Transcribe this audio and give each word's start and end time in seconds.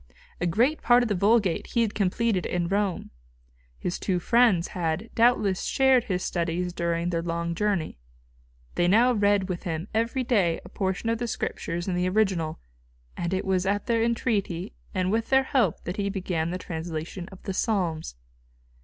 A 0.39 0.47
great 0.47 0.81
part 0.81 1.03
of 1.03 1.09
the 1.09 1.13
Vulgate 1.13 1.67
he 1.67 1.83
had 1.83 1.93
completed 1.93 2.47
in 2.47 2.67
Rome. 2.67 3.11
His 3.77 3.99
two 3.99 4.17
friends 4.17 4.69
had, 4.69 5.11
doubtless, 5.13 5.61
shared 5.61 6.05
his 6.05 6.23
studies 6.23 6.73
during 6.73 7.11
their 7.11 7.21
long 7.21 7.53
journey. 7.53 7.99
They 8.73 8.87
now 8.87 9.13
read 9.13 9.47
with 9.47 9.61
him 9.61 9.87
every 9.93 10.23
day 10.23 10.59
a 10.65 10.69
portion 10.69 11.09
of 11.11 11.19
the 11.19 11.27
Scriptures 11.27 11.87
in 11.87 11.93
the 11.93 12.09
original; 12.09 12.59
and 13.15 13.31
it 13.31 13.45
was 13.45 13.67
at 13.67 13.85
their 13.85 14.01
entreaty 14.03 14.73
and 14.91 15.11
with 15.11 15.29
their 15.29 15.43
help 15.43 15.83
that 15.83 15.97
he 15.97 16.09
began 16.09 16.49
the 16.49 16.57
translation 16.57 17.27
of 17.31 17.43
the 17.43 17.53
Psalms. 17.53 18.15